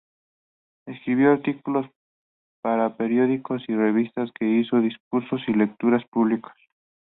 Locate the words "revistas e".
3.75-4.45